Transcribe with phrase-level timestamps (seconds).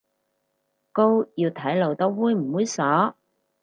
[0.91, 3.13] 告要睇露得猥唔猥褻